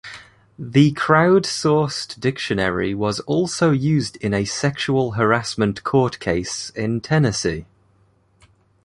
[0.57, 7.67] The crowd-sourced dictionary was also used in a sexual harassment court case in Tennessee.